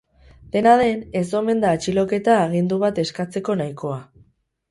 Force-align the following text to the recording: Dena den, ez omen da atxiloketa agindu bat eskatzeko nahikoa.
Dena 0.53 0.71
den, 0.79 1.03
ez 1.19 1.25
omen 1.39 1.61
da 1.65 1.73
atxiloketa 1.79 2.37
agindu 2.47 2.79
bat 2.85 3.03
eskatzeko 3.05 3.57
nahikoa. 3.61 4.01